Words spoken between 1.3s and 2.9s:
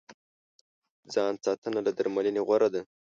ساتنه له درملنې غوره ده.